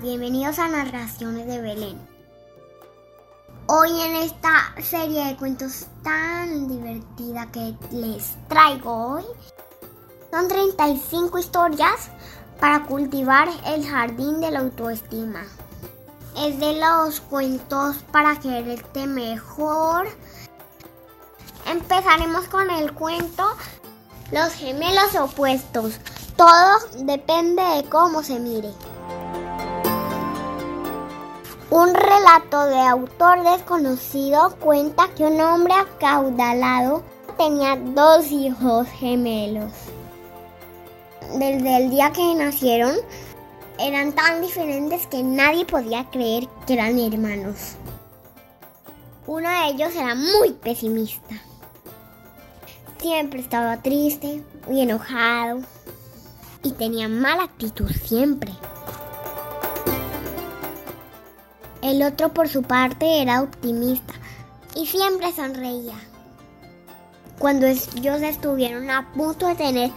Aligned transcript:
bienvenidos 0.00 0.58
a 0.58 0.68
Narraciones 0.68 1.46
de 1.46 1.60
Belén. 1.60 1.98
Hoy 3.66 3.90
en 4.00 4.16
esta 4.16 4.74
serie 4.82 5.26
de 5.26 5.36
cuentos 5.36 5.86
tan 6.02 6.66
divertida 6.66 7.46
que 7.52 7.74
les 7.92 8.36
traigo 8.48 9.14
hoy, 9.14 9.24
son 10.30 10.48
35 10.48 11.38
historias 11.38 12.08
para 12.58 12.84
cultivar 12.84 13.48
el 13.66 13.86
jardín 13.86 14.40
de 14.40 14.50
la 14.50 14.60
autoestima. 14.60 15.42
Es 16.38 16.58
de 16.58 16.80
los 16.80 17.20
cuentos 17.20 17.96
para 18.10 18.40
quererte 18.40 19.06
mejor. 19.06 20.08
Empezaremos 21.66 22.46
con 22.46 22.70
el 22.70 22.92
cuento 22.94 23.44
Los 24.32 24.52
gemelos 24.54 25.14
opuestos. 25.16 25.98
Todo 26.36 26.78
depende 27.04 27.62
de 27.62 27.84
cómo 27.84 28.22
se 28.22 28.38
mire. 28.40 28.72
Un 31.70 31.94
relato 31.94 32.66
de 32.66 32.80
autor 32.80 33.44
desconocido 33.44 34.56
cuenta 34.58 35.08
que 35.14 35.22
un 35.22 35.40
hombre 35.40 35.72
acaudalado 35.72 37.04
tenía 37.38 37.76
dos 37.76 38.32
hijos 38.32 38.88
gemelos. 38.88 39.70
Desde 41.38 41.76
el 41.76 41.90
día 41.90 42.10
que 42.10 42.34
nacieron, 42.34 42.96
eran 43.78 44.12
tan 44.12 44.42
diferentes 44.42 45.06
que 45.06 45.22
nadie 45.22 45.64
podía 45.64 46.10
creer 46.10 46.48
que 46.66 46.74
eran 46.74 46.98
hermanos. 46.98 47.76
Uno 49.28 49.48
de 49.48 49.68
ellos 49.68 49.94
era 49.94 50.16
muy 50.16 50.54
pesimista. 50.54 51.36
Siempre 52.98 53.38
estaba 53.38 53.80
triste, 53.80 54.42
muy 54.66 54.80
enojado 54.80 55.60
y 56.64 56.72
tenía 56.72 57.08
mala 57.08 57.44
actitud 57.44 57.88
siempre. 57.90 58.50
El 61.82 62.02
otro 62.02 62.32
por 62.32 62.48
su 62.48 62.62
parte 62.62 63.22
era 63.22 63.42
optimista 63.42 64.14
y 64.74 64.86
siempre 64.86 65.32
sonreía. 65.32 65.94
Cuando 67.38 67.66
ellos 67.66 68.20
estuvieron 68.20 68.90
a 68.90 69.10
punto 69.12 69.46
de 69.46 69.54
tener 69.54 69.90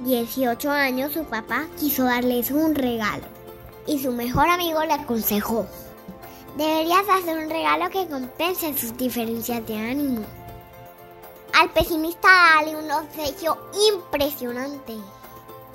18 0.00 0.70
años, 0.70 1.12
su 1.12 1.24
papá 1.24 1.66
quiso 1.78 2.04
darles 2.04 2.50
un 2.50 2.74
regalo 2.74 3.24
y 3.86 4.00
su 4.00 4.12
mejor 4.12 4.48
amigo 4.48 4.84
le 4.84 4.94
aconsejó, 4.94 5.66
deberías 6.56 7.08
hacer 7.08 7.38
un 7.38 7.48
regalo 7.48 7.88
que 7.88 8.08
compense 8.08 8.76
sus 8.76 8.96
diferencias 8.96 9.64
de 9.66 9.76
ánimo. 9.76 10.24
Al 11.54 11.70
pesimista 11.70 12.28
dale 12.28 12.76
un 12.76 12.90
obsequio 12.90 13.56
impresionante 13.92 14.94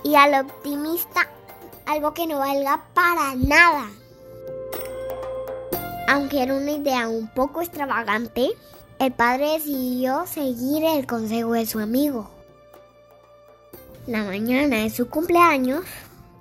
y 0.03 0.15
al 0.15 0.45
optimista 0.45 1.27
algo 1.85 2.13
que 2.13 2.27
no 2.27 2.39
valga 2.39 2.83
para 2.93 3.33
nada. 3.35 3.89
Aunque 6.13 6.43
era 6.43 6.53
una 6.53 6.73
idea 6.73 7.07
un 7.09 7.27
poco 7.27 7.63
extravagante, 7.63 8.51
el 8.99 9.11
padre 9.13 9.53
decidió 9.53 10.27
seguir 10.27 10.83
el 10.85 11.07
consejo 11.07 11.53
de 11.53 11.65
su 11.65 11.79
amigo. 11.79 12.29
La 14.05 14.21
mañana 14.21 14.77
de 14.83 14.91
su 14.91 15.09
cumpleaños, 15.09 15.83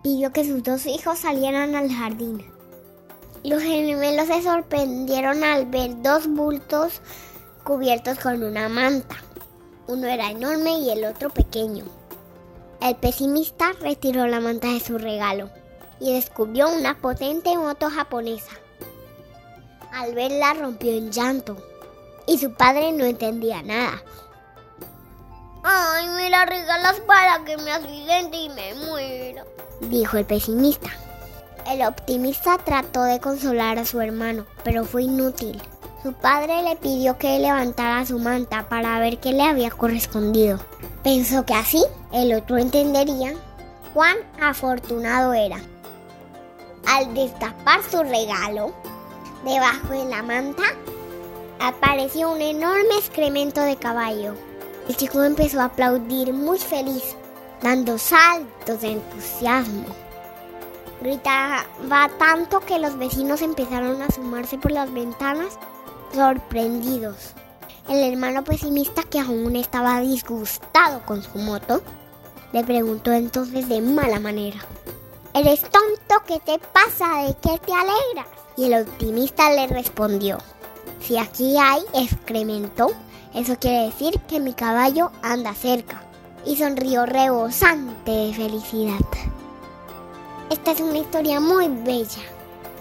pidió 0.02 0.30
que 0.30 0.44
sus 0.44 0.62
dos 0.62 0.84
hijos 0.84 1.20
salieran 1.20 1.74
al 1.74 1.90
jardín. 1.90 2.44
Los 3.44 3.62
gemelos 3.62 4.26
se 4.26 4.42
sorprendieron 4.42 5.42
al 5.42 5.64
ver 5.64 6.02
dos 6.02 6.26
bultos 6.26 7.00
cubiertos 7.64 8.18
con 8.18 8.42
una 8.42 8.68
manta. 8.68 9.16
Uno 9.86 10.06
era 10.06 10.32
enorme 10.32 10.80
y 10.80 10.90
el 10.90 11.06
otro 11.06 11.30
pequeño. 11.30 11.86
El 12.82 12.96
pesimista 12.96 13.72
retiró 13.80 14.26
la 14.26 14.40
manta 14.40 14.68
de 14.68 14.80
su 14.80 14.98
regalo 14.98 15.48
y 15.98 16.12
descubrió 16.12 16.68
una 16.68 17.00
potente 17.00 17.56
moto 17.56 17.88
japonesa. 17.88 18.61
Al 19.92 20.14
verla 20.14 20.54
rompió 20.54 20.90
en 20.90 21.12
llanto 21.12 21.56
y 22.26 22.38
su 22.38 22.52
padre 22.54 22.92
no 22.92 23.04
entendía 23.04 23.62
nada. 23.62 24.02
Ay, 25.62 26.08
me 26.08 26.30
la 26.30 26.46
regalas 26.46 26.98
para 27.00 27.44
que 27.44 27.58
me 27.58 27.70
accidente 27.70 28.36
y 28.36 28.48
me 28.48 28.74
muera, 28.86 29.44
dijo 29.82 30.16
el 30.16 30.24
pesimista. 30.24 30.88
El 31.66 31.82
optimista 31.82 32.58
trató 32.58 33.04
de 33.04 33.20
consolar 33.20 33.78
a 33.78 33.84
su 33.84 34.00
hermano, 34.00 34.46
pero 34.64 34.84
fue 34.84 35.04
inútil. 35.04 35.62
Su 36.02 36.12
padre 36.14 36.62
le 36.62 36.74
pidió 36.76 37.16
que 37.18 37.38
levantara 37.38 38.04
su 38.04 38.18
manta 38.18 38.68
para 38.68 38.98
ver 38.98 39.18
qué 39.18 39.32
le 39.32 39.42
había 39.44 39.70
correspondido. 39.70 40.58
Pensó 41.04 41.44
que 41.44 41.54
así 41.54 41.84
el 42.12 42.34
otro 42.34 42.56
entendería 42.56 43.34
cuán 43.94 44.16
afortunado 44.40 45.34
era. 45.34 45.60
Al 46.88 47.14
destapar 47.14 47.82
su 47.88 48.02
regalo, 48.02 48.74
debajo 49.44 49.88
de 49.88 50.04
la 50.04 50.22
manta 50.22 50.62
apareció 51.60 52.32
un 52.32 52.40
enorme 52.40 52.96
excremento 52.98 53.60
de 53.60 53.76
caballo. 53.76 54.34
El 54.88 54.96
chico 54.96 55.22
empezó 55.22 55.60
a 55.60 55.66
aplaudir 55.66 56.32
muy 56.32 56.58
feliz, 56.58 57.16
dando 57.62 57.98
saltos 57.98 58.80
de 58.80 58.92
entusiasmo. 58.92 59.86
Gritaba 61.00 62.08
tanto 62.18 62.60
que 62.60 62.78
los 62.78 62.96
vecinos 62.98 63.42
empezaron 63.42 64.02
a 64.02 64.06
asomarse 64.06 64.58
por 64.58 64.72
las 64.72 64.92
ventanas 64.92 65.58
sorprendidos. 66.14 67.34
El 67.88 68.12
hermano 68.12 68.44
pesimista, 68.44 69.02
que 69.02 69.18
aún 69.18 69.56
estaba 69.56 70.00
disgustado 70.00 71.04
con 71.04 71.22
su 71.22 71.38
moto, 71.38 71.82
le 72.52 72.62
preguntó 72.62 73.12
entonces 73.12 73.68
de 73.68 73.80
mala 73.80 74.20
manera. 74.20 74.58
¿Eres 75.34 75.62
tonto? 75.62 76.22
¿Qué 76.26 76.40
te 76.40 76.58
pasa? 76.58 77.22
¿De 77.22 77.34
qué 77.36 77.58
te 77.64 77.72
alegras? 77.72 78.26
Y 78.54 78.64
el 78.64 78.82
optimista 78.82 79.50
le 79.50 79.66
respondió, 79.66 80.36
si 81.00 81.16
aquí 81.16 81.56
hay 81.56 81.80
excremento, 81.94 82.90
eso 83.32 83.56
quiere 83.58 83.86
decir 83.86 84.20
que 84.28 84.40
mi 84.40 84.52
caballo 84.52 85.10
anda 85.22 85.54
cerca. 85.54 86.02
Y 86.44 86.56
sonrió 86.56 87.06
rebosante 87.06 88.10
de 88.10 88.34
felicidad. 88.34 88.98
Esta 90.50 90.72
es 90.72 90.80
una 90.80 90.98
historia 90.98 91.40
muy 91.40 91.68
bella 91.68 92.22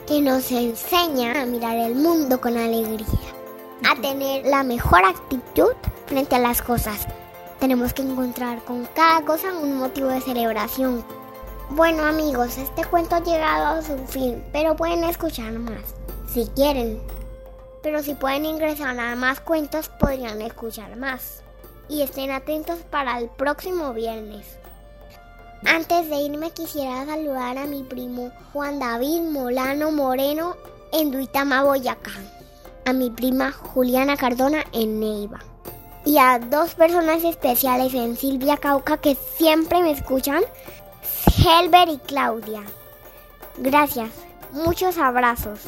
que 0.06 0.20
nos 0.20 0.52
enseña 0.52 1.42
a 1.42 1.46
mirar 1.46 1.78
el 1.78 1.96
mundo 1.96 2.42
con 2.42 2.58
alegría, 2.58 3.08
a 3.90 3.96
tener 4.02 4.46
la 4.46 4.64
mejor 4.64 5.06
actitud 5.06 5.72
frente 6.08 6.36
a 6.36 6.40
las 6.40 6.62
cosas. 6.62 7.08
Tenemos 7.60 7.94
que 7.94 8.02
encontrar 8.02 8.62
con 8.66 8.86
cada 8.94 9.22
cosa 9.22 9.54
un 9.54 9.78
motivo 9.78 10.10
de 10.10 10.20
celebración. 10.20 11.21
Bueno 11.74 12.04
amigos, 12.04 12.58
este 12.58 12.84
cuento 12.84 13.16
ha 13.16 13.24
llegado 13.24 13.80
a 13.80 13.82
su 13.82 13.98
fin, 14.06 14.44
pero 14.52 14.76
pueden 14.76 15.06
escuchar 15.06 15.54
más, 15.54 15.96
si 16.30 16.46
quieren. 16.48 17.02
Pero 17.82 18.04
si 18.04 18.14
pueden 18.14 18.44
ingresar 18.44 19.00
a 19.00 19.16
más 19.16 19.40
cuentos, 19.40 19.88
podrían 19.88 20.42
escuchar 20.42 20.98
más. 20.98 21.44
Y 21.88 22.02
estén 22.02 22.30
atentos 22.30 22.80
para 22.90 23.18
el 23.20 23.30
próximo 23.30 23.94
viernes. 23.94 24.58
Antes 25.66 26.10
de 26.10 26.18
irme 26.18 26.52
quisiera 26.52 27.06
saludar 27.06 27.58
a 27.58 27.68
mi 27.68 27.84
primo 27.84 28.32
Juan 28.52 28.78
David 28.78 29.22
Molano 29.22 29.92
Moreno 29.92 30.58
en 30.92 31.10
Duitama, 31.12 31.64
Boyacá, 31.64 32.12
a 32.84 32.92
mi 32.92 33.10
prima 33.12 33.54
Juliana 33.54 34.18
Cardona 34.18 34.66
en 34.74 35.00
Neiva 35.00 35.40
y 36.04 36.18
a 36.18 36.38
dos 36.38 36.76
personas 36.76 37.24
especiales 37.24 37.94
en 37.94 38.18
Silvia 38.18 38.58
Cauca 38.58 38.98
que 38.98 39.16
siempre 39.38 39.82
me 39.82 39.92
escuchan, 39.92 40.44
Helber 41.38 41.90
y 41.90 41.98
Claudia. 42.00 42.64
Gracias, 43.58 44.10
muchos 44.52 44.98
abrazos. 44.98 45.60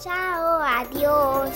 Chao, 0.00 0.62
adiós. 0.62 1.50